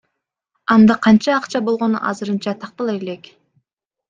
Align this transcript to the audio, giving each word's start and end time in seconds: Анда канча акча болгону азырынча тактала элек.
Анда 0.75 0.95
канча 1.03 1.35
акча 1.41 1.61
болгону 1.67 2.01
азырынча 2.13 2.57
тактала 2.65 2.97
элек. 3.03 3.31